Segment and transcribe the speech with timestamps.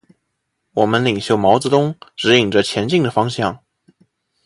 [0.73, 3.63] 我们领袖毛泽东，指引着前进的方向。